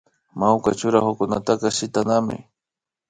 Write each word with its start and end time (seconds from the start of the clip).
Mawka 0.39 0.69
churanakunataka 0.79 1.67
shitanami 1.77 2.37